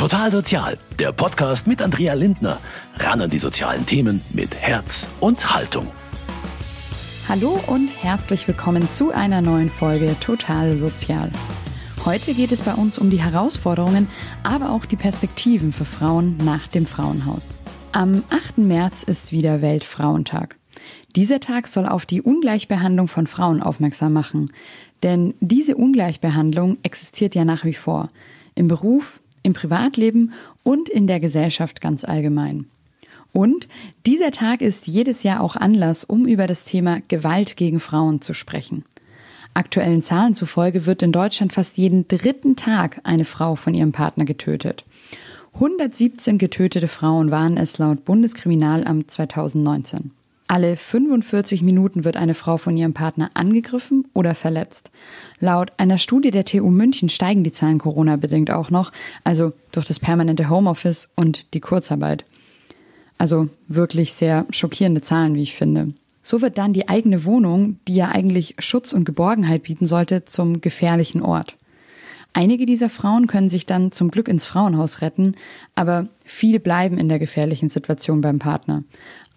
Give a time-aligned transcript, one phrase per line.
[0.00, 2.58] Total Sozial, der Podcast mit Andrea Lindner.
[2.96, 5.86] Ran an die sozialen Themen mit Herz und Haltung.
[7.28, 11.30] Hallo und herzlich willkommen zu einer neuen Folge Total Sozial.
[12.06, 14.08] Heute geht es bei uns um die Herausforderungen,
[14.42, 17.58] aber auch die Perspektiven für Frauen nach dem Frauenhaus.
[17.92, 18.56] Am 8.
[18.56, 20.56] März ist wieder Weltfrauentag.
[21.14, 24.50] Dieser Tag soll auf die Ungleichbehandlung von Frauen aufmerksam machen.
[25.02, 28.08] Denn diese Ungleichbehandlung existiert ja nach wie vor.
[28.54, 32.66] Im Beruf, im Privatleben und in der Gesellschaft ganz allgemein.
[33.32, 33.68] Und
[34.06, 38.34] dieser Tag ist jedes Jahr auch Anlass, um über das Thema Gewalt gegen Frauen zu
[38.34, 38.84] sprechen.
[39.54, 44.24] Aktuellen Zahlen zufolge wird in Deutschland fast jeden dritten Tag eine Frau von ihrem Partner
[44.24, 44.84] getötet.
[45.54, 50.12] 117 getötete Frauen waren es laut Bundeskriminalamt 2019.
[50.50, 54.90] Alle 45 Minuten wird eine Frau von ihrem Partner angegriffen oder verletzt.
[55.38, 58.90] Laut einer Studie der TU München steigen die Zahlen Corona-bedingt auch noch,
[59.22, 62.24] also durch das permanente Homeoffice und die Kurzarbeit.
[63.16, 65.94] Also wirklich sehr schockierende Zahlen, wie ich finde.
[66.20, 70.60] So wird dann die eigene Wohnung, die ja eigentlich Schutz und Geborgenheit bieten sollte, zum
[70.60, 71.54] gefährlichen Ort.
[72.32, 75.34] Einige dieser Frauen können sich dann zum Glück ins Frauenhaus retten,
[75.74, 78.84] aber viele bleiben in der gefährlichen Situation beim Partner.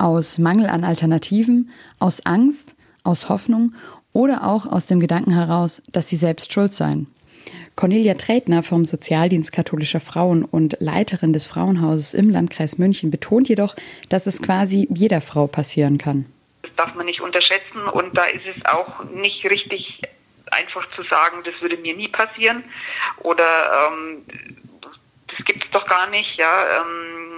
[0.04, 3.74] Aus Mangel an Alternativen, aus Angst, aus Hoffnung
[4.12, 7.08] oder auch aus dem Gedanken heraus, dass sie selbst schuld seien.
[7.78, 13.78] Cornelia Trädner vom Sozialdienst katholischer Frauen und Leiterin des Frauenhauses im Landkreis München betont jedoch,
[14.10, 16.26] dass es quasi jeder Frau passieren kann.
[16.64, 20.02] Das darf man nicht unterschätzen und da ist es auch nicht richtig
[20.52, 22.66] einfach zu sagen, das würde mir nie passieren
[23.20, 24.26] oder ähm,
[25.28, 26.82] das gibt es doch gar nicht, ja.
[26.82, 27.33] Ähm,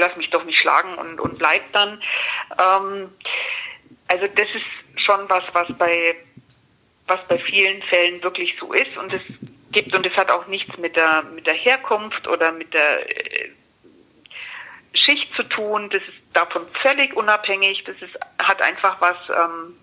[0.00, 2.02] lasse mich doch nicht schlagen und, und bleib dann.
[2.58, 3.12] Ähm,
[4.08, 6.16] also das ist schon was, was bei
[7.06, 9.22] was bei vielen Fällen wirklich so ist und es
[9.72, 13.50] gibt und es hat auch nichts mit der mit der Herkunft oder mit der äh,
[14.92, 15.90] Schicht zu tun.
[15.90, 17.84] Das ist davon völlig unabhängig.
[17.84, 19.76] Das ist hat einfach was ähm,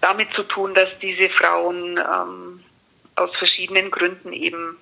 [0.00, 2.64] damit zu tun, dass diese Frauen ähm,
[3.16, 4.78] aus verschiedenen Gründen eben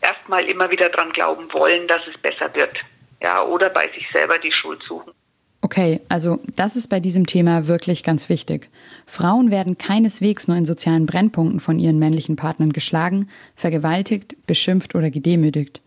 [0.00, 2.76] erstmal immer wieder dran glauben wollen, dass es besser wird.
[3.22, 5.12] Ja, oder bei sich selber die Schuld suchen.
[5.60, 8.70] Okay, also das ist bei diesem Thema wirklich ganz wichtig.
[9.06, 15.10] Frauen werden keineswegs nur in sozialen Brennpunkten von ihren männlichen Partnern geschlagen, vergewaltigt, beschimpft oder
[15.10, 15.80] gedemütigt.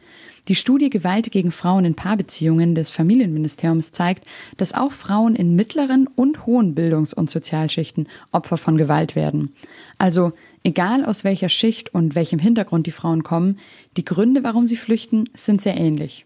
[0.47, 4.25] Die Studie Gewalt gegen Frauen in Paarbeziehungen des Familienministeriums zeigt,
[4.57, 9.55] dass auch Frauen in mittleren und hohen Bildungs- und Sozialschichten Opfer von Gewalt werden.
[9.99, 10.33] Also
[10.63, 13.59] egal aus welcher Schicht und welchem Hintergrund die Frauen kommen,
[13.97, 16.25] die Gründe, warum sie flüchten, sind sehr ähnlich.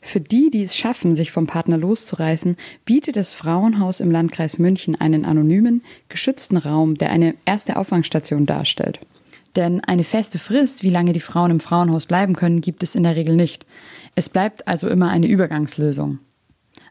[0.00, 4.94] Für die, die es schaffen, sich vom Partner loszureißen, bietet das Frauenhaus im Landkreis München
[4.94, 9.00] einen anonymen, geschützten Raum, der eine erste Auffangstation darstellt.
[9.56, 13.02] Denn eine feste Frist, wie lange die Frauen im Frauenhaus bleiben können, gibt es in
[13.02, 13.66] der Regel nicht.
[14.14, 16.18] Es bleibt also immer eine Übergangslösung.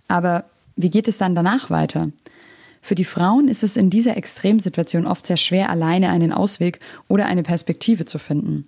[0.08, 2.10] Aber wie geht es dann danach weiter?
[2.86, 7.26] Für die Frauen ist es in dieser Extremsituation oft sehr schwer, alleine einen Ausweg oder
[7.26, 8.68] eine Perspektive zu finden.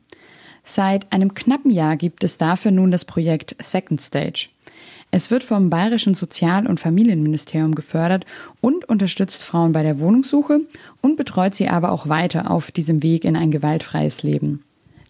[0.64, 4.50] Seit einem knappen Jahr gibt es dafür nun das Projekt Second Stage.
[5.12, 8.26] Es wird vom Bayerischen Sozial- und Familienministerium gefördert
[8.60, 10.62] und unterstützt Frauen bei der Wohnungssuche
[11.04, 14.64] und betreut sie aber auch weiter auf diesem Weg in ein gewaltfreies Leben.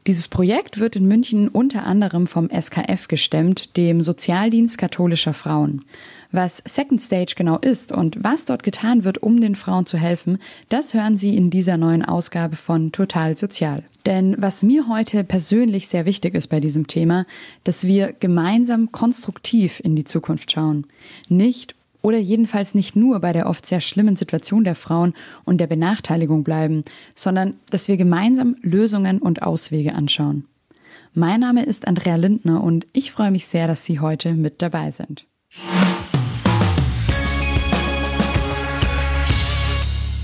[0.08, 5.84] Dieses Projekt wird in München unter anderem vom SKF gestemmt, dem Sozialdienst katholischer Frauen.
[6.32, 10.38] Was Second Stage genau ist und was dort getan wird, um den Frauen zu helfen,
[10.70, 13.84] das hören Sie in dieser neuen Ausgabe von Total Sozial.
[14.06, 17.26] Denn was mir heute persönlich sehr wichtig ist bei diesem Thema,
[17.66, 20.88] dass wir gemeinsam konstruktiv in die Zukunft schauen.
[21.28, 25.14] Nicht oder jedenfalls nicht nur bei der oft sehr schlimmen Situation der Frauen
[25.46, 26.84] und der Benachteiligung bleiben,
[27.16, 30.46] sondern dass wir gemeinsam Lösungen und Auswege anschauen.
[31.14, 34.92] Mein Name ist Andrea Lindner und ich freue mich sehr, dass Sie heute mit dabei
[34.92, 35.26] sind.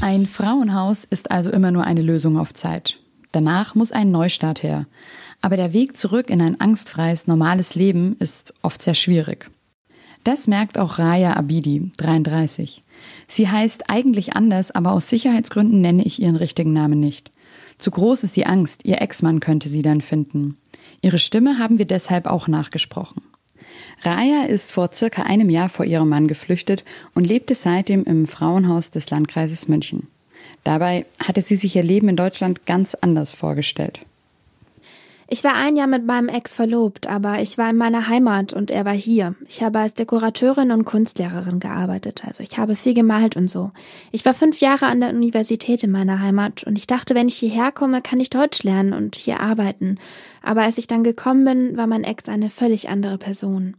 [0.02, 3.00] Ein Frauenhaus ist also immer nur eine Lösung auf Zeit.
[3.32, 4.86] Danach muss ein Neustart her.
[5.42, 9.50] Aber der Weg zurück in ein angstfreies, normales Leben ist oft sehr schwierig.
[10.24, 12.84] Das merkt auch Raya Abidi, 33.
[13.28, 17.32] Sie heißt eigentlich anders, aber aus Sicherheitsgründen nenne ich ihren richtigen Namen nicht.
[17.78, 20.58] Zu groß ist die Angst, ihr Ex-Mann könnte sie dann finden.
[21.02, 23.22] Ihre Stimme haben wir deshalb auch nachgesprochen.
[24.04, 26.86] Raya ist vor circa einem Jahr vor ihrem Mann geflüchtet
[27.16, 30.08] und lebte seitdem im Frauenhaus des Landkreises München.
[30.64, 34.02] Dabei hatte sie sich ihr Leben in Deutschland ganz anders vorgestellt.
[35.28, 38.72] Ich war ein Jahr mit meinem Ex verlobt, aber ich war in meiner Heimat und
[38.72, 39.36] er war hier.
[39.48, 43.72] Ich habe als Dekorateurin und Kunstlehrerin gearbeitet, also ich habe viel gemalt und so.
[44.12, 47.36] Ich war fünf Jahre an der Universität in meiner Heimat und ich dachte, wenn ich
[47.36, 49.98] hierher komme, kann ich Deutsch lernen und hier arbeiten.
[50.42, 53.78] Aber als ich dann gekommen bin, war mein Ex eine völlig andere Person.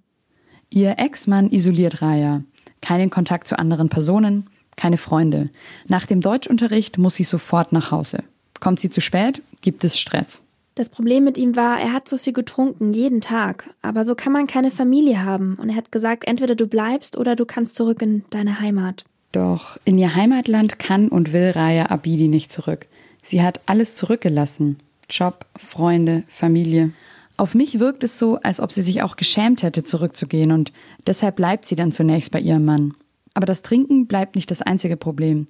[0.71, 2.43] Ihr Ex-Mann isoliert Raya.
[2.81, 5.51] Keinen Kontakt zu anderen Personen, keine Freunde.
[5.89, 8.25] Nach dem Deutschunterricht muss sie sofort nach Hause.
[8.61, 10.44] Kommt sie zu spät, gibt es Stress.
[10.75, 13.71] Das Problem mit ihm war, er hat so viel getrunken, jeden Tag.
[13.81, 15.55] Aber so kann man keine Familie haben.
[15.55, 19.05] Und er hat gesagt, entweder du bleibst oder du kannst zurück in deine Heimat.
[19.31, 22.87] Doch in ihr Heimatland kann und will Raya Abidi nicht zurück.
[23.23, 24.79] Sie hat alles zurückgelassen.
[25.09, 26.91] Job, Freunde, Familie.
[27.37, 30.73] Auf mich wirkt es so, als ob sie sich auch geschämt hätte, zurückzugehen und
[31.07, 32.95] deshalb bleibt sie dann zunächst bei ihrem Mann.
[33.35, 35.49] Aber das Trinken bleibt nicht das einzige Problem.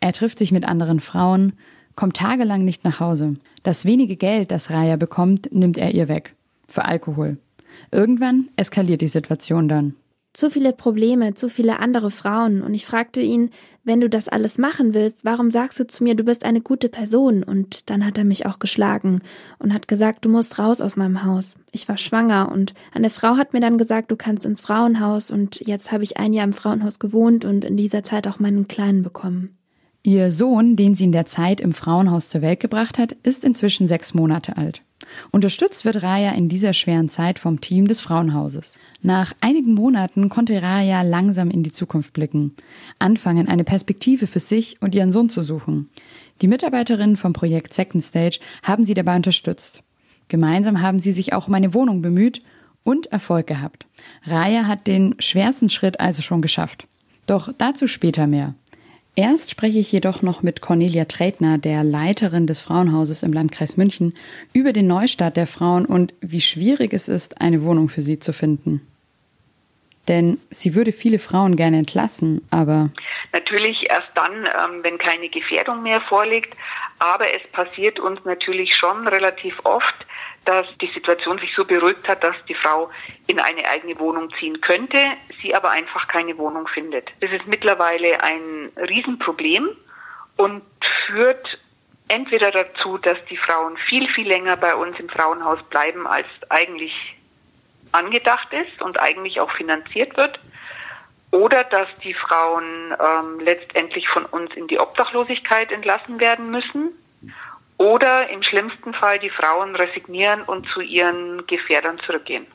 [0.00, 1.52] Er trifft sich mit anderen Frauen,
[1.96, 3.36] kommt tagelang nicht nach Hause.
[3.62, 6.34] Das wenige Geld, das Raya bekommt, nimmt er ihr weg.
[6.68, 7.38] Für Alkohol.
[7.90, 9.94] Irgendwann eskaliert die Situation dann.
[10.32, 12.60] Zu viele Probleme, zu viele andere Frauen.
[12.60, 13.50] Und ich fragte ihn,
[13.84, 16.90] wenn du das alles machen willst, warum sagst du zu mir, du bist eine gute
[16.90, 17.42] Person?
[17.42, 19.22] Und dann hat er mich auch geschlagen
[19.58, 21.54] und hat gesagt, du musst raus aus meinem Haus.
[21.72, 25.66] Ich war schwanger und eine Frau hat mir dann gesagt, du kannst ins Frauenhaus und
[25.66, 29.02] jetzt habe ich ein Jahr im Frauenhaus gewohnt und in dieser Zeit auch meinen Kleinen
[29.02, 29.55] bekommen.
[30.06, 33.88] Ihr Sohn, den sie in der Zeit im Frauenhaus zur Welt gebracht hat, ist inzwischen
[33.88, 34.82] sechs Monate alt.
[35.32, 38.78] Unterstützt wird Raya in dieser schweren Zeit vom Team des Frauenhauses.
[39.02, 42.54] Nach einigen Monaten konnte Raya langsam in die Zukunft blicken,
[43.00, 45.90] anfangen, eine Perspektive für sich und ihren Sohn zu suchen.
[46.40, 49.82] Die Mitarbeiterinnen vom Projekt Second Stage haben sie dabei unterstützt.
[50.28, 52.38] Gemeinsam haben sie sich auch um eine Wohnung bemüht
[52.84, 53.86] und Erfolg gehabt.
[54.24, 56.86] Raya hat den schwersten Schritt also schon geschafft.
[57.26, 58.54] Doch dazu später mehr.
[59.18, 64.14] Erst spreche ich jedoch noch mit Cornelia Tretner, der Leiterin des Frauenhauses im Landkreis München,
[64.52, 68.34] über den Neustart der Frauen und wie schwierig es ist, eine Wohnung für sie zu
[68.34, 68.86] finden.
[70.06, 72.90] Denn sie würde viele Frauen gerne entlassen, aber.
[73.32, 76.54] Natürlich erst dann, ähm, wenn keine Gefährdung mehr vorliegt.
[76.98, 80.06] Aber es passiert uns natürlich schon relativ oft,
[80.46, 82.90] dass die Situation sich so beruhigt hat, dass die Frau
[83.26, 84.98] in eine eigene Wohnung ziehen könnte,
[85.42, 87.10] sie aber einfach keine Wohnung findet.
[87.20, 89.68] Das ist mittlerweile ein Riesenproblem
[90.36, 90.62] und
[91.06, 91.58] führt
[92.08, 97.16] entweder dazu, dass die Frauen viel, viel länger bei uns im Frauenhaus bleiben, als eigentlich
[97.92, 100.38] angedacht ist und eigentlich auch finanziert wird,
[101.32, 106.92] oder dass die Frauen ähm, letztendlich von uns in die Obdachlosigkeit entlassen werden müssen
[107.78, 112.46] oder im schlimmsten Fall die Frauen resignieren und zu ihren Gefährdern zurückgehen.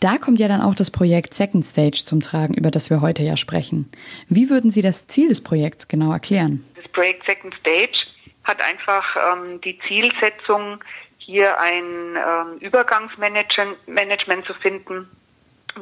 [0.00, 3.22] Da kommt ja dann auch das Projekt Second Stage zum Tragen, über das wir heute
[3.22, 3.90] ja sprechen.
[4.28, 6.64] Wie würden Sie das Ziel des Projekts genau erklären?
[6.76, 7.98] Das Projekt Second Stage
[8.44, 10.82] hat einfach ähm, die Zielsetzung,
[11.18, 11.84] hier ein
[12.16, 15.08] ähm, Übergangsmanagement zu finden.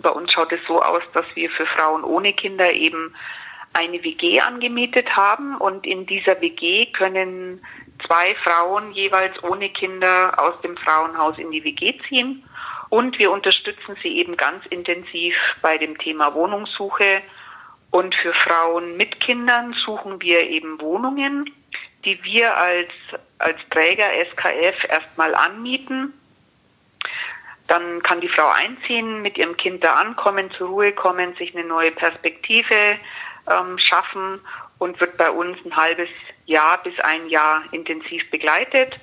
[0.02, 3.14] Bei uns schaut es so aus, dass wir für Frauen ohne Kinder eben
[3.72, 7.60] eine WG angemietet haben und in dieser WG können
[8.06, 12.44] zwei Frauen jeweils ohne Kinder aus dem Frauenhaus in die WG ziehen.
[12.90, 17.22] Und wir unterstützen sie eben ganz intensiv bei dem Thema Wohnungssuche.
[17.90, 21.50] Und für Frauen mit Kindern suchen wir eben Wohnungen,
[22.04, 22.90] die wir als,
[23.38, 26.14] als Träger SKF erstmal anmieten.
[27.66, 31.66] Dann kann die Frau einziehen, mit ihrem Kind da ankommen, zur Ruhe kommen, sich eine
[31.66, 32.96] neue Perspektive
[33.46, 34.40] ähm, schaffen
[34.78, 36.08] und wird bei uns ein halbes
[36.82, 38.96] bis ein Jahr intensiv begleitet.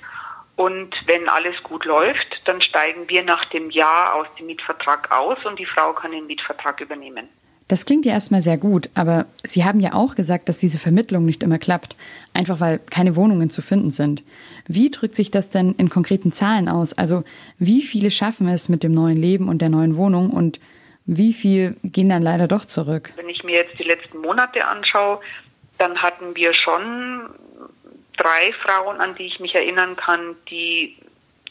[0.55, 5.45] Und wenn alles gut läuft, dann steigen wir nach dem Jahr aus dem Mietvertrag aus
[5.45, 7.27] und die Frau kann den Mietvertrag übernehmen.
[7.67, 11.25] Das klingt ja erstmal sehr gut, aber Sie haben ja auch gesagt, dass diese Vermittlung
[11.25, 11.95] nicht immer klappt,
[12.31, 14.21] einfach weil keine Wohnungen zu finden sind.
[14.67, 16.93] Wie drückt sich das denn in konkreten Zahlen aus?
[16.93, 17.23] Also
[17.57, 20.59] wie viele schaffen es mit dem neuen Leben und der neuen Wohnung und
[21.07, 23.13] wie viel gehen dann leider doch zurück?
[23.15, 25.19] Wenn ich mir jetzt die letzten Monate anschaue,
[25.77, 27.29] dann hatten wir schon
[28.17, 30.97] drei Frauen, an die ich mich erinnern kann, die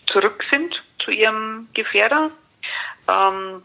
[0.07, 2.31] zurück sind zu ihrem Gefährder
[3.09, 3.63] ähm,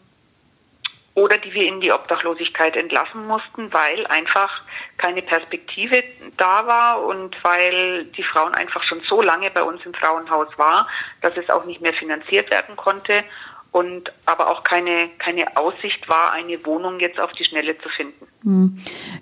[1.16, 4.62] oder die wir in die Obdachlosigkeit entlassen mussten, weil einfach
[4.98, 6.04] keine Perspektive
[6.38, 10.88] da war und weil die Frauen einfach schon so lange bei uns im Frauenhaus war,
[11.22, 13.24] dass es auch nicht mehr finanziert werden konnte
[13.72, 18.28] und aber auch keine, keine Aussicht war, eine Wohnung jetzt auf die Schnelle zu finden.
[18.44, 18.80] Hm.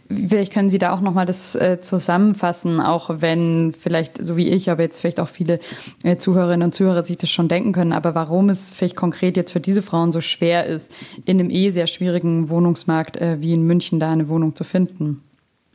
[0.10, 4.70] Vielleicht können Sie da auch nochmal das äh, zusammenfassen, auch wenn vielleicht, so wie ich,
[4.70, 5.60] aber jetzt vielleicht auch viele
[6.04, 9.51] äh, Zuhörerinnen und Zuhörer sich das schon denken können, aber warum es vielleicht konkret jetzt
[9.51, 10.92] für diese Frauen so schwer ist,
[11.25, 15.24] in einem eh sehr schwierigen Wohnungsmarkt äh, wie in München da eine Wohnung zu finden?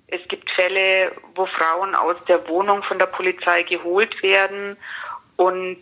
[0.06, 4.76] Es gibt Fälle, wo Frauen aus der Wohnung von der Polizei geholt werden
[5.36, 5.78] und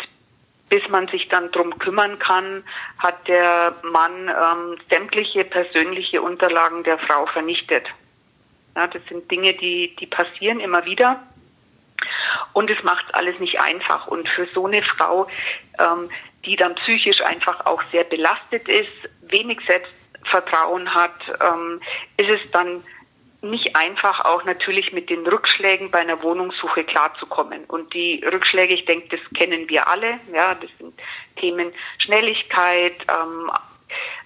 [0.70, 2.64] bis man sich dann drum kümmern kann,
[2.98, 7.86] hat der Mann ähm, sämtliche persönliche Unterlagen der Frau vernichtet.
[8.76, 11.20] Ja, das sind Dinge, die, die passieren immer wieder.
[12.52, 14.06] Und es macht alles nicht einfach.
[14.06, 15.26] Und für so eine Frau,
[15.78, 16.08] ähm,
[16.44, 21.80] die dann psychisch einfach auch sehr belastet ist, wenig Selbstvertrauen hat, ähm,
[22.16, 22.82] ist es dann
[23.42, 27.64] nicht einfach auch natürlich mit den Rückschlägen bei einer Wohnungssuche klarzukommen.
[27.64, 30.18] Und die Rückschläge, ich denke, das kennen wir alle.
[30.32, 30.94] Ja, das sind
[31.36, 33.50] Themen Schnelligkeit, ähm,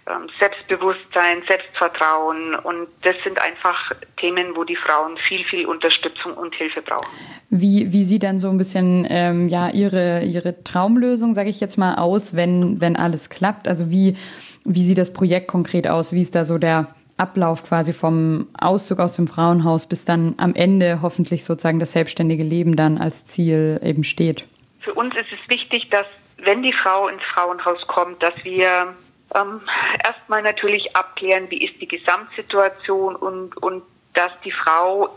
[0.06, 2.56] ähm, Selbstbewusstsein, Selbstvertrauen.
[2.56, 7.08] Und das sind einfach Themen, wo die Frauen viel, viel Unterstützung und Hilfe brauchen.
[7.50, 11.78] Wie, wie sieht dann so ein bisschen ähm, ja, ihre, ihre Traumlösung, sage ich jetzt
[11.78, 13.68] mal, aus, wenn, wenn alles klappt?
[13.68, 14.16] Also wie,
[14.64, 16.12] wie sieht das Projekt konkret aus?
[16.12, 20.54] Wie ist da so der Ablauf quasi vom Auszug aus dem Frauenhaus bis dann am
[20.54, 24.46] Ende hoffentlich sozusagen das selbstständige Leben dann als Ziel eben steht?
[24.80, 26.06] Für uns ist es wichtig, dass
[26.38, 28.94] wenn die Frau ins Frauenhaus kommt, dass wir
[29.34, 29.60] ähm,
[30.02, 35.08] erstmal natürlich abklären, wie ist die Gesamtsituation und, und dass die Frau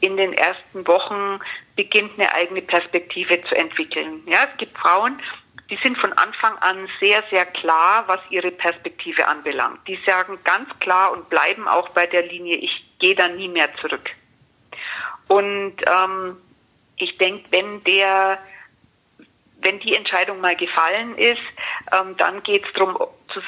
[0.00, 1.38] in den ersten Wochen
[1.76, 4.22] beginnt, eine eigene Perspektive zu entwickeln.
[4.26, 5.16] Ja, es gibt Frauen,
[5.72, 9.80] die sind von Anfang an sehr, sehr klar, was ihre Perspektive anbelangt.
[9.88, 13.74] Die sagen ganz klar und bleiben auch bei der Linie, ich gehe da nie mehr
[13.76, 14.10] zurück.
[15.28, 16.36] Und ähm,
[16.96, 18.36] ich denke, wenn der,
[19.62, 21.40] wenn die Entscheidung mal gefallen ist,
[21.90, 22.98] ähm, dann geht es darum
[23.32, 23.40] zu,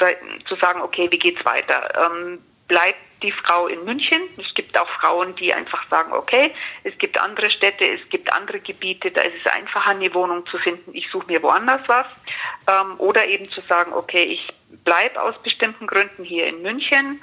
[0.47, 1.93] zu, sagen, okay, wie geht's weiter?
[2.07, 4.21] Ähm, bleibt die Frau in München.
[4.37, 6.53] Es gibt auch Frauen, die einfach sagen, okay,
[6.83, 10.59] es gibt andere Städte, es gibt andere Gebiete, da ist es einfacher, eine Wohnung zu
[10.59, 12.07] finden, ich suche mir woanders was.
[12.67, 14.53] Ähm, oder eben zu sagen, okay, ich
[14.85, 17.23] bleibe aus bestimmten Gründen hier in München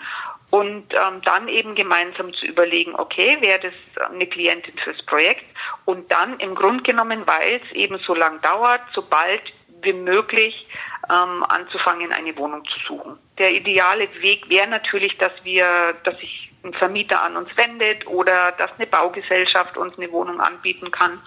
[0.51, 5.45] und ähm, dann eben gemeinsam zu überlegen, okay, wäre das eine Klientin fürs Projekt
[5.86, 9.41] und dann im Grunde genommen, weil es eben so lang dauert, sobald
[9.81, 10.67] wie möglich
[11.09, 13.17] ähm, anzufangen, eine Wohnung zu suchen.
[13.38, 18.51] Der ideale Weg wäre natürlich, dass wir, dass sich ein Vermieter an uns wendet oder
[18.53, 21.19] dass eine Baugesellschaft uns eine Wohnung anbieten kann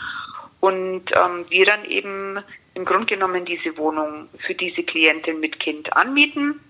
[0.61, 2.39] und ähm, wir dann eben
[2.75, 6.61] im Grunde genommen diese Wohnung für diese Klientin mit Kind anmieten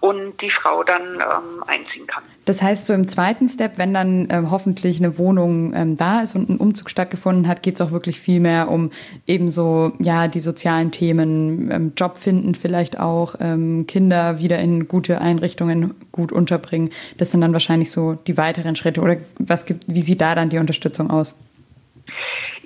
[0.00, 2.22] und die Frau dann ähm, einziehen kann.
[2.44, 6.34] Das heißt, so im zweiten Step, wenn dann ähm, hoffentlich eine Wohnung ähm, da ist
[6.34, 8.92] und ein Umzug stattgefunden hat, geht es auch wirklich viel mehr um
[9.26, 14.86] eben so, ja, die sozialen Themen, ähm, Job finden vielleicht auch, ähm, Kinder wieder in
[14.86, 16.90] gute Einrichtungen gut unterbringen.
[17.18, 19.00] Das sind dann wahrscheinlich so die weiteren Schritte.
[19.00, 21.34] Oder was gibt, wie sieht da dann die Unterstützung aus?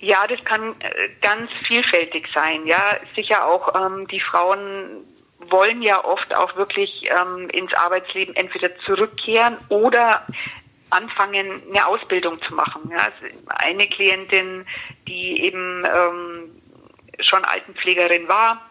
[0.00, 2.66] Ja, das kann äh, ganz vielfältig sein.
[2.66, 5.04] Ja, sicher auch ähm, die Frauen
[5.50, 10.26] wollen ja oft auch wirklich ähm, ins Arbeitsleben entweder zurückkehren oder
[10.90, 12.90] anfangen, eine Ausbildung zu machen.
[12.90, 14.66] Ja, also eine Klientin,
[15.06, 16.62] die eben ähm,
[17.20, 18.69] schon Altenpflegerin war,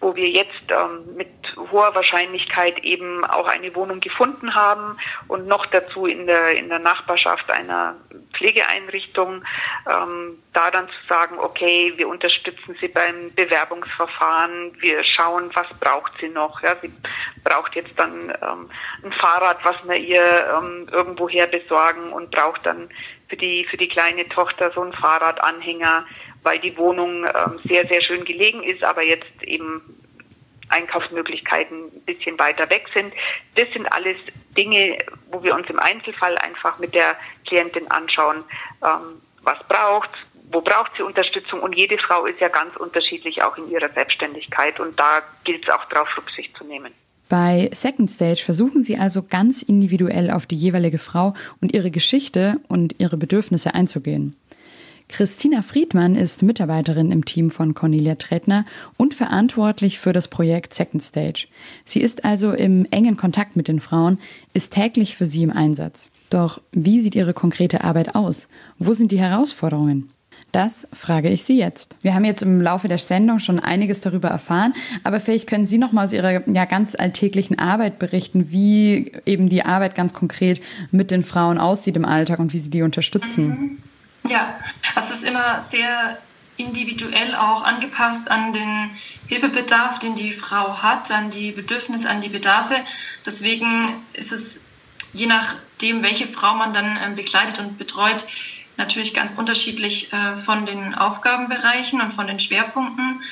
[0.00, 1.28] wo wir jetzt ähm, mit
[1.70, 4.96] hoher Wahrscheinlichkeit eben auch eine Wohnung gefunden haben
[5.28, 7.96] und noch dazu in der, in der Nachbarschaft einer
[8.34, 9.44] Pflegeeinrichtung,
[9.88, 16.12] ähm, da dann zu sagen, okay, wir unterstützen sie beim Bewerbungsverfahren, wir schauen, was braucht
[16.20, 16.62] sie noch.
[16.62, 16.92] Ja, sie
[17.44, 18.70] braucht jetzt dann ähm,
[19.04, 22.88] ein Fahrrad, was wir ihr ähm, irgendwoher besorgen und braucht dann
[23.28, 26.04] für die, für die kleine Tochter so einen Fahrradanhänger,
[26.42, 29.82] weil die Wohnung ähm, sehr, sehr schön gelegen ist, aber jetzt eben
[30.68, 33.12] Einkaufsmöglichkeiten ein bisschen weiter weg sind.
[33.54, 34.16] Das sind alles
[34.56, 34.98] Dinge,
[35.30, 38.44] wo wir uns im Einzelfall einfach mit der Klientin anschauen,
[38.82, 40.10] ähm, was braucht,
[40.50, 44.78] wo braucht sie Unterstützung und jede Frau ist ja ganz unterschiedlich auch in ihrer Selbstständigkeit
[44.80, 46.92] und da gilt es auch darauf Rücksicht zu nehmen.
[47.28, 51.32] Bei Second Stage versuchen Sie also ganz individuell auf die jeweilige Frau
[51.62, 54.36] und ihre Geschichte und ihre Bedürfnisse einzugehen.
[55.12, 58.64] Christina Friedmann ist Mitarbeiterin im Team von Cornelia Tretner
[58.96, 61.48] und verantwortlich für das Projekt Second Stage.
[61.84, 64.18] Sie ist also im engen Kontakt mit den Frauen,
[64.54, 66.08] ist täglich für sie im Einsatz.
[66.30, 68.48] Doch wie sieht ihre konkrete Arbeit aus?
[68.78, 70.08] Wo sind die Herausforderungen?
[70.50, 71.98] Das frage ich Sie jetzt.
[72.00, 74.72] Wir haben jetzt im Laufe der Sendung schon einiges darüber erfahren,
[75.04, 79.50] aber vielleicht können Sie noch mal aus Ihrer ja, ganz alltäglichen Arbeit berichten, wie eben
[79.50, 83.82] die Arbeit ganz konkret mit den Frauen aussieht im Alltag und wie Sie die unterstützen.
[84.28, 84.60] Ja,
[84.94, 86.20] also es ist immer sehr
[86.56, 88.90] individuell auch angepasst an den
[89.26, 92.76] Hilfebedarf, den die Frau hat, an die Bedürfnisse, an die Bedarfe.
[93.24, 94.64] Deswegen ist es
[95.12, 98.26] je nachdem, welche Frau man dann ähm, begleitet und betreut,
[98.76, 103.22] natürlich ganz unterschiedlich äh, von den Aufgabenbereichen und von den Schwerpunkten.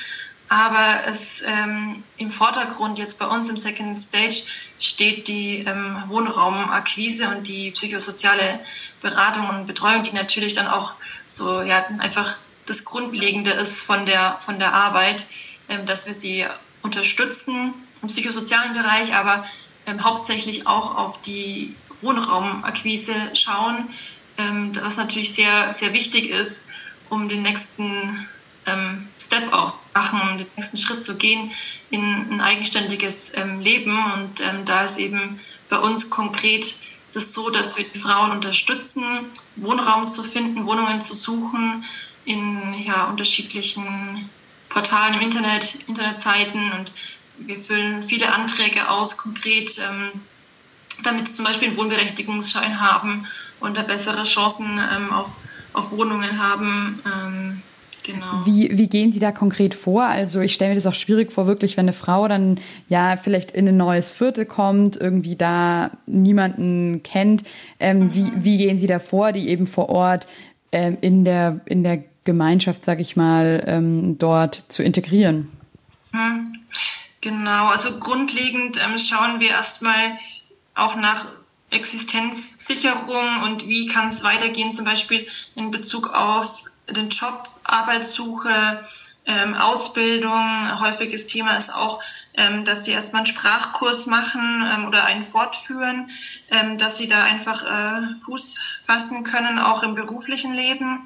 [0.49, 4.43] Aber es ähm, im Vordergrund jetzt bei uns im Second Stage
[4.79, 8.59] steht die ähm, Wohnraumakquise und die psychosoziale
[9.01, 14.37] Beratung und Betreuung, die natürlich dann auch so ja einfach das Grundlegende ist von der,
[14.45, 15.27] von der Arbeit,
[15.69, 16.45] ähm, dass wir sie
[16.81, 19.45] unterstützen im psychosozialen Bereich, aber
[19.85, 23.89] ähm, hauptsächlich auch auf die Wohnraumakquise schauen,
[24.37, 26.67] ähm, was natürlich sehr, sehr wichtig ist,
[27.09, 28.27] um den nächsten
[28.65, 31.51] ähm, Step auch machen, um den nächsten Schritt zu gehen
[31.89, 33.97] in ein eigenständiges ähm, Leben.
[34.13, 35.39] Und ähm, da ist eben
[35.69, 36.75] bei uns konkret
[37.13, 39.03] das so, dass wir die Frauen unterstützen,
[39.57, 41.85] Wohnraum zu finden, Wohnungen zu suchen
[42.25, 44.29] in ja, unterschiedlichen
[44.69, 46.93] Portalen im Internet, Internetseiten und
[47.39, 50.21] wir füllen viele Anträge aus, konkret, ähm,
[51.03, 53.27] damit sie zum Beispiel einen Wohnberechtigungsschein haben
[53.59, 55.33] und da bessere Chancen ähm, auf,
[55.73, 57.01] auf Wohnungen haben.
[57.05, 57.61] Ähm,
[58.03, 58.45] Genau.
[58.45, 60.03] Wie, wie gehen Sie da konkret vor?
[60.03, 63.51] Also ich stelle mir das auch schwierig vor, wirklich, wenn eine Frau dann ja vielleicht
[63.51, 67.43] in ein neues Viertel kommt, irgendwie da niemanden kennt.
[67.79, 68.15] Ähm, mhm.
[68.15, 70.27] wie, wie gehen Sie da vor, die eben vor Ort
[70.71, 75.49] ähm, in, der, in der Gemeinschaft, sag ich mal, ähm, dort zu integrieren?
[76.11, 76.55] Mhm.
[77.21, 80.17] Genau, also grundlegend ähm, schauen wir erstmal
[80.73, 81.27] auch nach
[81.69, 88.83] Existenzsicherung und wie kann es weitergehen, zum Beispiel in Bezug auf den Job, Arbeitssuche,
[89.25, 90.79] ähm, Ausbildung.
[90.79, 92.01] Häufiges Thema ist auch,
[92.33, 96.09] ähm, dass sie erstmal einen Sprachkurs machen ähm, oder einen fortführen,
[96.49, 101.03] ähm, dass sie da einfach äh, Fuß fassen können, auch im beruflichen Leben.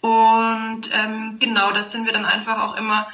[0.00, 3.08] Und ähm, genau, das sind wir dann einfach auch immer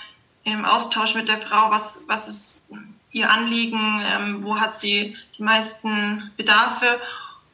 [0.44, 2.68] im Austausch mit der Frau, was, was ist
[3.12, 7.00] ihr Anliegen, ähm, wo hat sie die meisten Bedarfe.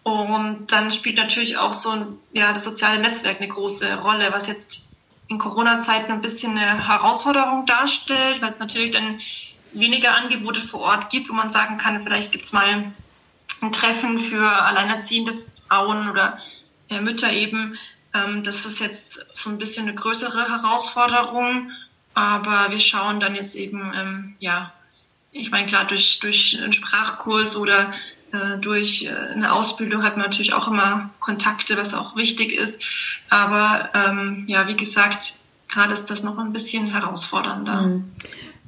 [0.08, 4.88] Und dann spielt natürlich auch so ja, das soziale Netzwerk eine große Rolle, was jetzt
[5.28, 9.18] in Corona-Zeiten ein bisschen eine Herausforderung darstellt, weil es natürlich dann
[9.72, 12.92] weniger Angebote vor Ort gibt, wo man sagen kann, vielleicht gibt es mal
[13.60, 15.34] ein Treffen für alleinerziehende
[15.68, 16.38] Frauen oder
[16.88, 17.76] äh, Mütter eben.
[18.14, 21.70] Ähm, das ist jetzt so ein bisschen eine größere Herausforderung.
[22.14, 24.72] Aber wir schauen dann jetzt eben, ähm, ja,
[25.30, 27.92] ich meine, klar, durch, durch einen Sprachkurs oder
[28.60, 32.82] durch äh, eine Ausbildung hat man natürlich auch immer Kontakte, was auch wichtig ist.
[33.30, 35.34] Aber ähm, ja, wie gesagt,
[35.68, 37.82] gerade ist das noch ein bisschen herausfordernder.
[37.82, 38.04] Mhm.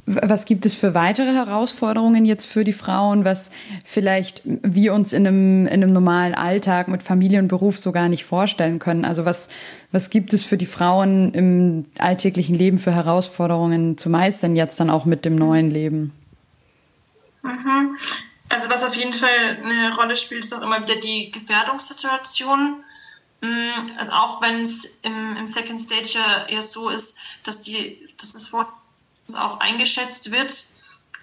[0.06, 3.50] Was gibt es für weitere Herausforderungen jetzt für die Frauen, was
[3.84, 8.08] vielleicht wir uns in einem, in einem normalen Alltag mit Familie und Beruf so gar
[8.08, 9.04] nicht vorstellen können?
[9.04, 9.48] Also was,
[9.92, 14.90] was gibt es für die Frauen im alltäglichen Leben für Herausforderungen zu meistern, jetzt dann
[14.90, 16.12] auch mit dem neuen Leben?
[17.42, 17.96] Mhm.
[18.50, 22.84] Also was auf jeden Fall eine Rolle spielt, ist auch immer wieder die Gefährdungssituation.
[23.40, 28.06] Mm, also auch wenn es im, im Second Stage ja eher so ist, dass, die,
[28.18, 28.68] dass das Wort
[29.38, 30.64] auch eingeschätzt wird,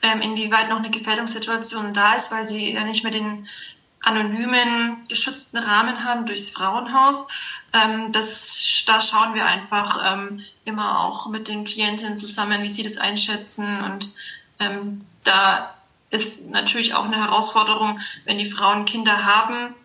[0.01, 3.47] ähm, inwieweit noch eine Gefährdungssituation da ist, weil sie ja nicht mehr den
[4.03, 7.27] anonymen, geschützten Rahmen haben durchs Frauenhaus.
[7.73, 12.83] Ähm, das, da schauen wir einfach ähm, immer auch mit den Klientinnen zusammen, wie sie
[12.83, 13.83] das einschätzen.
[13.83, 14.13] Und
[14.59, 15.76] ähm, da
[16.09, 19.75] ist natürlich auch eine Herausforderung, wenn die Frauen Kinder haben,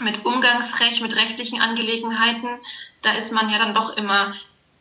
[0.00, 2.48] mit Umgangsrecht, mit rechtlichen Angelegenheiten.
[3.02, 4.34] Da ist man ja dann doch immer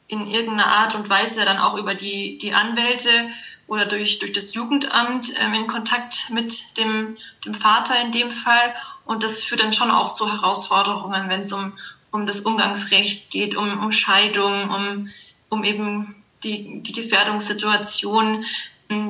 [0.08, 3.30] in irgendeiner Art und Weise dann auch über die, die Anwälte
[3.68, 8.76] oder durch, durch das Jugendamt ähm, in Kontakt mit dem, dem Vater in dem Fall.
[9.06, 11.74] Und das führt dann schon auch zu Herausforderungen, wenn es um,
[12.12, 15.10] um das Umgangsrecht geht, um, um Scheidung, um,
[15.50, 18.44] um eben die, die Gefährdungssituation.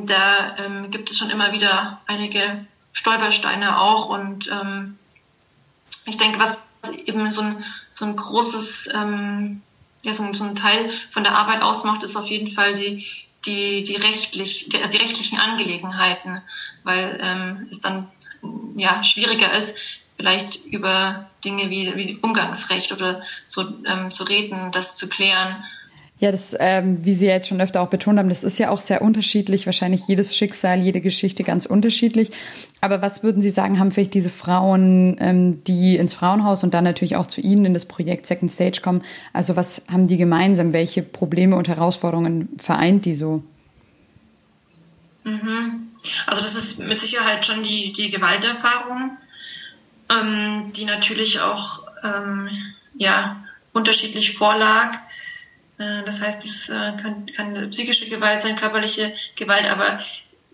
[0.06, 4.10] Da ähm, gibt es schon immer wieder einige Stolpersteine auch.
[4.10, 4.98] Und ähm,
[6.06, 6.60] ich denke, was
[7.06, 9.62] eben so ein, so ein großes ähm,
[10.04, 13.06] ja, so, so ein Teil von der Arbeit ausmacht, ist auf jeden Fall die,
[13.46, 16.42] die, die, rechtlich, die, also die rechtlichen Angelegenheiten,
[16.84, 18.08] weil ähm, es dann
[18.76, 19.78] ja, schwieriger ist,
[20.16, 25.64] vielleicht über Dinge wie, wie Umgangsrecht oder so ähm, zu reden, das zu klären.
[26.22, 28.80] Ja, das, ähm, wie Sie jetzt schon öfter auch betont haben, das ist ja auch
[28.80, 29.66] sehr unterschiedlich.
[29.66, 32.30] Wahrscheinlich jedes Schicksal, jede Geschichte ganz unterschiedlich.
[32.80, 36.84] Aber was würden Sie sagen, haben vielleicht diese Frauen, ähm, die ins Frauenhaus und dann
[36.84, 39.02] natürlich auch zu Ihnen in das Projekt Second Stage kommen,
[39.34, 40.74] also was haben die gemeinsam?
[40.74, 43.42] Welche Probleme und Herausforderungen vereint die so?
[45.24, 45.88] Mhm.
[46.28, 49.18] Also das ist mit Sicherheit schon die, die Gewalterfahrung,
[50.12, 52.48] ähm, die natürlich auch ähm,
[52.94, 55.00] ja, unterschiedlich vorlag.
[55.82, 60.00] Äh, das heißt, es äh, kann, kann psychische Gewalt sein, körperliche Gewalt, aber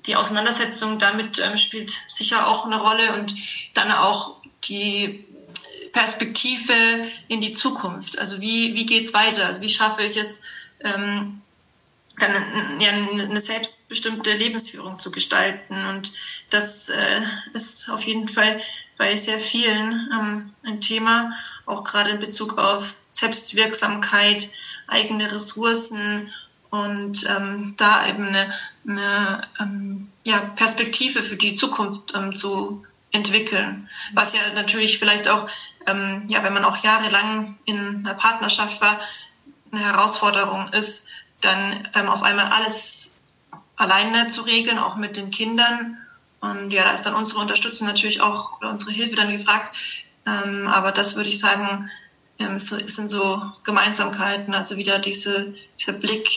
[0.05, 3.33] die Auseinandersetzung damit ähm, spielt sicher auch eine Rolle und
[3.73, 5.25] dann auch die
[5.91, 6.73] Perspektive
[7.27, 8.17] in die Zukunft.
[8.17, 9.45] Also wie, wie geht es weiter?
[9.45, 10.41] Also wie schaffe ich es,
[10.83, 11.41] ähm,
[12.19, 15.85] dann ja, eine selbstbestimmte Lebensführung zu gestalten.
[15.87, 16.11] Und
[16.49, 17.21] das äh,
[17.53, 18.61] ist auf jeden Fall
[18.97, 21.31] bei sehr vielen ähm, ein Thema,
[21.65, 24.49] auch gerade in Bezug auf Selbstwirksamkeit,
[24.87, 26.31] eigene Ressourcen
[26.69, 28.53] und ähm, da eben eine,
[28.87, 33.89] eine ähm, ja, Perspektive für die Zukunft ähm, zu entwickeln.
[34.13, 35.47] Was ja natürlich vielleicht auch,
[35.85, 38.99] ähm, ja, wenn man auch jahrelang in einer Partnerschaft war,
[39.71, 41.07] eine Herausforderung ist,
[41.41, 43.17] dann ähm, auf einmal alles
[43.75, 45.97] alleine zu regeln, auch mit den Kindern.
[46.39, 49.75] Und ja, da ist dann unsere Unterstützung natürlich auch oder unsere Hilfe dann gefragt.
[50.25, 51.89] Ähm, aber das würde ich sagen,
[52.39, 56.27] ähm, es sind so Gemeinsamkeiten, also wieder diese, dieser Blick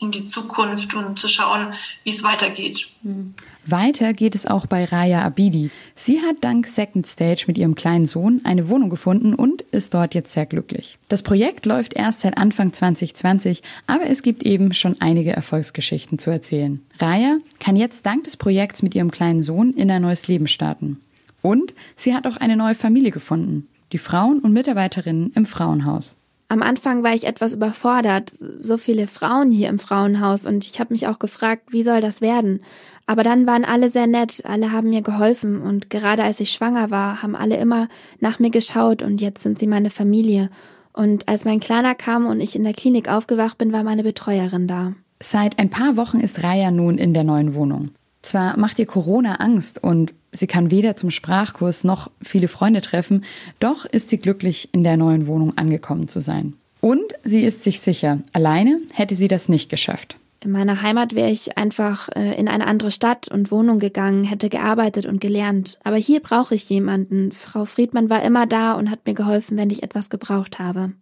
[0.00, 2.88] in die Zukunft und zu schauen, wie es weitergeht.
[3.02, 3.34] Mhm.
[3.66, 5.70] Weiter geht es auch bei Raya Abidi.
[5.94, 10.14] Sie hat dank Second Stage mit ihrem kleinen Sohn eine Wohnung gefunden und ist dort
[10.14, 10.98] jetzt sehr glücklich.
[11.08, 16.30] Das Projekt läuft erst seit Anfang 2020, aber es gibt eben schon einige Erfolgsgeschichten zu
[16.30, 16.84] erzählen.
[16.98, 21.00] Raya kann jetzt dank des Projekts mit ihrem kleinen Sohn in ein neues Leben starten.
[21.40, 23.68] Und sie hat auch eine neue Familie gefunden.
[23.94, 26.16] Die Frauen und Mitarbeiterinnen im Frauenhaus.
[26.48, 30.92] Am Anfang war ich etwas überfordert, so viele Frauen hier im Frauenhaus und ich habe
[30.92, 32.60] mich auch gefragt, wie soll das werden?
[33.06, 36.90] Aber dann waren alle sehr nett, alle haben mir geholfen und gerade als ich schwanger
[36.90, 37.86] war, haben alle immer
[38.18, 40.50] nach mir geschaut und jetzt sind sie meine Familie.
[40.92, 44.66] Und als mein Kleiner kam und ich in der Klinik aufgewacht bin, war meine Betreuerin
[44.66, 44.94] da.
[45.22, 47.90] Seit ein paar Wochen ist Raya nun in der neuen Wohnung.
[48.24, 53.24] Zwar macht ihr Corona Angst und sie kann weder zum Sprachkurs noch viele Freunde treffen,
[53.60, 56.54] doch ist sie glücklich, in der neuen Wohnung angekommen zu sein.
[56.80, 60.16] Und sie ist sich sicher, alleine hätte sie das nicht geschafft.
[60.40, 64.50] In meiner Heimat wäre ich einfach äh, in eine andere Stadt und Wohnung gegangen, hätte
[64.50, 65.78] gearbeitet und gelernt.
[65.84, 67.32] Aber hier brauche ich jemanden.
[67.32, 70.92] Frau Friedmann war immer da und hat mir geholfen, wenn ich etwas gebraucht habe.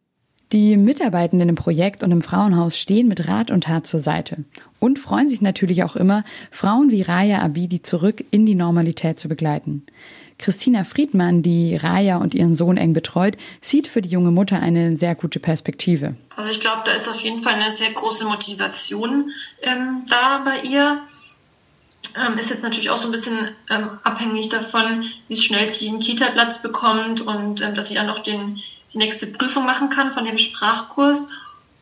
[0.52, 4.44] Die Mitarbeitenden im Projekt und im Frauenhaus stehen mit Rat und Tat zur Seite
[4.80, 9.28] und freuen sich natürlich auch immer, Frauen wie Raya Abidi zurück in die Normalität zu
[9.28, 9.86] begleiten.
[10.36, 14.94] Christina Friedmann, die Raya und ihren Sohn eng betreut, sieht für die junge Mutter eine
[14.94, 16.16] sehr gute Perspektive.
[16.36, 19.30] Also ich glaube, da ist auf jeden Fall eine sehr große Motivation
[19.62, 21.00] ähm, da bei ihr.
[22.26, 23.38] Ähm, ist jetzt natürlich auch so ein bisschen
[23.70, 28.18] ähm, abhängig davon, wie schnell sie einen Kita-Platz bekommt und ähm, dass sie dann noch
[28.18, 28.60] den,
[28.92, 31.28] die nächste Prüfung machen kann von dem Sprachkurs.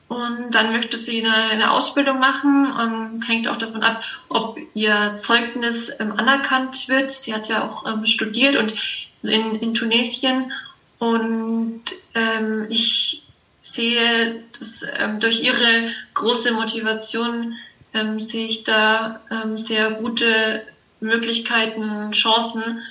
[0.09, 5.17] Und dann möchte sie eine, eine Ausbildung machen, ähm, hängt auch davon ab, ob ihr
[5.17, 7.13] Zeugnis ähm, anerkannt wird.
[7.13, 8.75] Sie hat ja auch ähm, studiert und
[9.23, 10.53] in, in Tunesien.
[10.99, 11.83] Und
[12.15, 13.23] ähm, ich
[13.61, 17.55] sehe, dass ähm, durch ihre große Motivation
[17.95, 19.21] ähm, sehe ich da
[19.55, 20.63] sehr gute
[21.01, 22.83] Möglichkeiten, Chancen,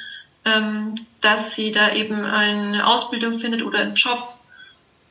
[1.21, 4.35] dass sie da eben eine Ausbildung findet oder einen Job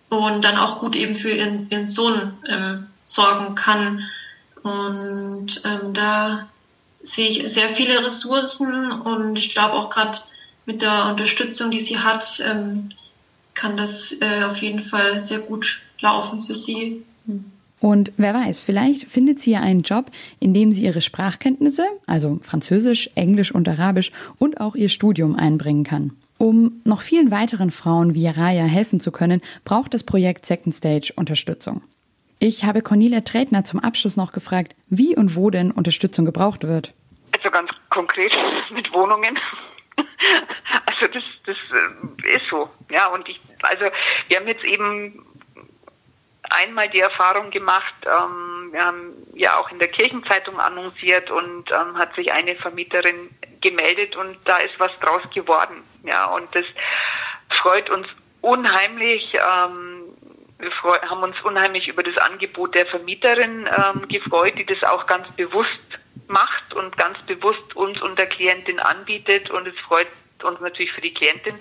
[0.08, 4.04] und dann auch gut eben für ihren, ihren Sohn ähm, sorgen kann.
[4.62, 6.48] Und ähm, da
[7.00, 10.18] sehe ich sehr viele Ressourcen und ich glaube auch gerade
[10.66, 12.88] mit der Unterstützung, die sie hat, ähm,
[13.54, 17.04] kann das äh, auf jeden Fall sehr gut laufen für sie.
[17.80, 20.06] Und wer weiß, vielleicht findet sie ja einen Job,
[20.40, 25.84] in dem sie ihre Sprachkenntnisse, also Französisch, Englisch und Arabisch und auch ihr Studium einbringen
[25.84, 26.12] kann.
[26.38, 31.12] Um noch vielen weiteren Frauen wie Raya helfen zu können, braucht das Projekt Second Stage
[31.16, 31.82] Unterstützung.
[32.40, 36.94] Ich habe Cornelia Tretner zum Abschluss noch gefragt, wie und wo denn Unterstützung gebraucht wird.
[37.32, 38.32] Also ganz konkret
[38.72, 39.38] mit Wohnungen.
[40.86, 42.68] Also das, das äh, ist so.
[42.90, 43.84] Ja, und ich, also
[44.26, 45.24] wir haben jetzt eben
[46.50, 51.96] einmal die Erfahrung gemacht, ähm, wir haben ja auch in der Kirchenzeitung annonciert und ähm,
[51.96, 53.30] hat sich eine Vermieterin
[53.60, 55.82] gemeldet und da ist was draus geworden.
[56.04, 56.64] Ja, und das
[57.60, 58.06] freut uns
[58.40, 59.34] unheimlich.
[59.34, 60.04] Ähm,
[60.58, 60.70] wir
[61.08, 65.70] haben uns unheimlich über das Angebot der Vermieterin ähm, gefreut, die das auch ganz bewusst
[66.26, 69.50] macht und ganz bewusst uns und der Klientin anbietet.
[69.50, 70.08] Und es freut
[70.44, 71.54] uns natürlich für die Klientin.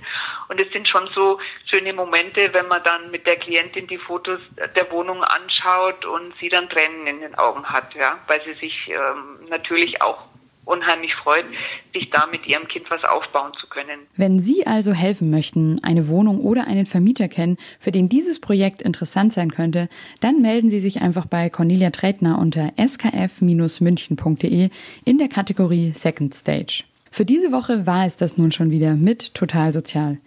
[0.49, 4.39] Und es sind schon so schöne Momente, wenn man dann mit der Klientin die Fotos
[4.75, 8.89] der Wohnung anschaut und sie dann Tränen in den Augen hat, ja, weil sie sich
[8.89, 10.27] ähm, natürlich auch
[10.67, 11.45] unheimlich freut,
[11.93, 14.01] sich da mit ihrem Kind was aufbauen zu können.
[14.15, 18.81] Wenn Sie also helfen möchten, eine Wohnung oder einen Vermieter kennen, für den dieses Projekt
[18.81, 24.69] interessant sein könnte, dann melden Sie sich einfach bei Cornelia Tretner unter skf-münchen.de
[25.05, 26.83] in der Kategorie Second Stage.
[27.17, 30.19] Für diese Woche war es das nun schon wieder mit Total Sozial.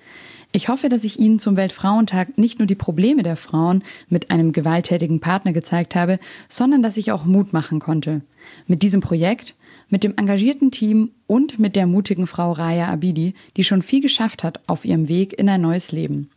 [0.50, 4.50] Ich hoffe, dass ich Ihnen zum Weltfrauentag nicht nur die Probleme der Frauen mit einem
[4.50, 8.22] gewalttätigen Partner gezeigt habe, sondern dass ich auch Mut machen konnte.
[8.66, 9.54] Mit diesem Projekt
[9.88, 14.42] mit dem engagierten Team und mit der mutigen Frau Raya Abidi, die schon viel geschafft
[14.42, 16.28] hat auf ihrem Weg in ein neues Leben.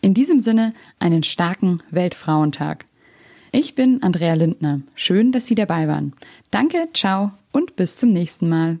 [0.00, 2.86] In diesem Sinne einen starken Weltfrauentag.
[3.52, 4.80] Ich bin Andrea Lindner.
[4.94, 6.14] Schön, dass Sie dabei waren.
[6.50, 8.80] Danke, ciao und bis zum nächsten Mal.